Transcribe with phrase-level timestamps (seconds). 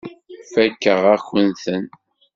[0.51, 1.85] Fakeɣ-akent-ten.